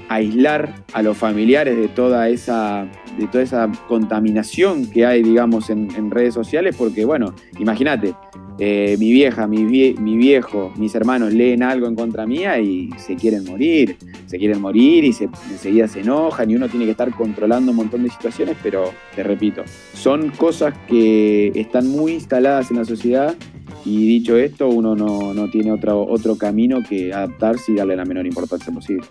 [0.08, 6.12] aislar a los familiares de toda esa, de toda esa contaminación que hay, digamos, en,
[6.12, 8.14] redes sociales, porque, bueno, imagínate,
[8.58, 13.44] eh, mi vieja, mi, viejo, mis hermanos leen algo en contra mía y se quieren
[13.44, 13.98] morir,
[14.28, 17.78] se quieren morir y se, enseguida se enojan y uno tiene que estar controlando un
[17.78, 23.36] montón de situaciones, pero te repito, son cosas que están muy instaladas en la sociedad
[23.84, 28.06] y dicho esto, uno no, no tiene otro, otro camino que adaptarse y darle la
[28.06, 29.06] menor importancia posible.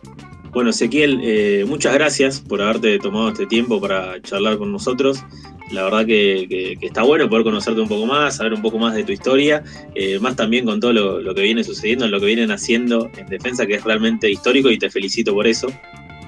[0.54, 5.24] Bueno, Ezequiel, eh, muchas gracias por haberte tomado este tiempo para charlar con nosotros.
[5.70, 9.04] La verdad que, está bueno poder conocerte un poco más, saber un poco más de
[9.04, 9.62] tu historia,
[9.94, 13.66] eh, más también con todo lo, que viene sucediendo, lo que vienen haciendo en defensa,
[13.66, 15.68] que es realmente histórico y te felicito por eso.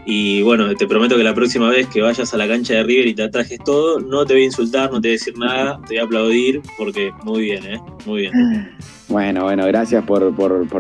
[0.09, 3.09] Y bueno, te prometo que la próxima vez que vayas a la cancha de River
[3.09, 5.81] y te atajes todo, no te voy a insultar, no te voy a decir nada,
[5.83, 7.81] te voy a aplaudir, porque muy bien, ¿eh?
[8.07, 8.71] Muy bien.
[9.09, 10.35] Bueno, bueno, gracias por,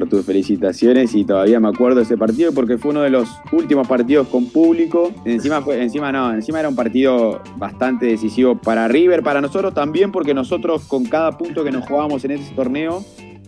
[0.09, 3.87] tus felicitaciones y todavía me acuerdo de ese partido porque fue uno de los últimos
[3.87, 5.13] partidos con público.
[5.25, 10.11] Encima, fue, encima no, encima era un partido bastante decisivo para River, para nosotros también
[10.11, 13.05] porque nosotros con cada punto que nos jugábamos en ese torneo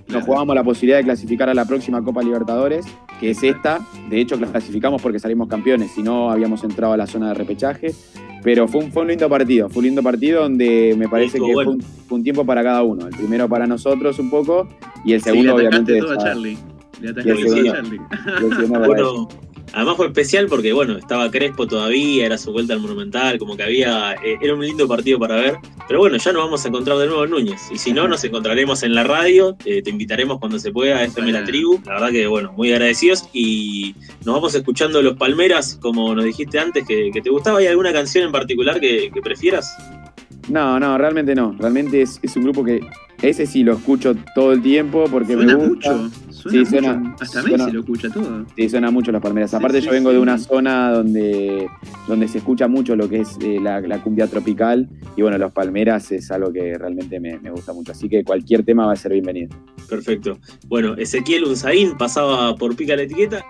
[0.09, 2.87] nos jugábamos la posibilidad de clasificar a la próxima Copa Libertadores,
[3.21, 3.81] que es esta.
[4.09, 7.95] De hecho, clasificamos porque salimos campeones, si no habíamos entrado a la zona de repechaje.
[8.43, 11.53] Pero fue un, fue un lindo partido, fue un lindo partido donde me parece que
[11.53, 13.07] fue, un, tiempo para cada uno.
[13.07, 14.69] El primero para nosotros un poco
[15.05, 15.99] y el segundo obviamente...
[15.99, 16.57] Todo a Charlie.
[17.01, 18.01] Le a Charlie.
[18.69, 19.29] bueno,
[19.73, 23.63] Además fue especial porque, bueno, estaba Crespo todavía, era su vuelta al Monumental, como que
[23.63, 24.15] había.
[24.15, 25.59] Eh, era un lindo partido para ver.
[25.87, 27.61] Pero bueno, ya nos vamos a encontrar de nuevo en Núñez.
[27.73, 29.57] Y si no, nos encontraremos en la radio.
[29.65, 31.81] Eh, te invitaremos cuando se pueda a FM La Tribu.
[31.85, 33.25] La verdad que, bueno, muy agradecidos.
[33.33, 33.95] Y
[34.25, 37.59] nos vamos escuchando Los Palmeras, como nos dijiste antes, que, te gustaba.
[37.59, 39.77] ¿Hay alguna canción en particular que, prefieras?
[40.49, 41.55] No, no, realmente no.
[41.59, 42.81] Realmente es, es un grupo que
[43.23, 45.95] ese sí lo escucho todo el tiempo porque me gusta.
[45.95, 46.11] Mucho.
[46.31, 48.47] Suena sí, suena, Hasta Messi lo escucha todo.
[48.57, 49.53] Sí, suena mucho las palmeras.
[49.55, 51.69] Aparte, yo vengo de una zona donde,
[52.07, 54.89] donde se escucha mucho lo que es eh, la, cumbia tropical.
[55.17, 57.91] Y bueno, los palmeras es algo que realmente me, me, gusta mucho.
[57.91, 59.57] Así que cualquier tema va a ser bienvenido.
[59.89, 60.39] Perfecto.
[60.69, 63.45] Bueno, Ezequiel Unzaín pasaba por Pica la Etiqueta.